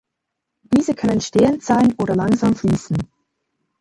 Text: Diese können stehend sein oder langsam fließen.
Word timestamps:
Diese 0.63 0.95
können 0.95 1.21
stehend 1.21 1.61
sein 1.63 1.93
oder 1.99 2.15
langsam 2.15 2.55
fließen. 2.55 2.97